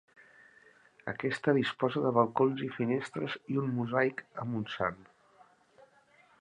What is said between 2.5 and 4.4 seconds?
i finestres i un mosaic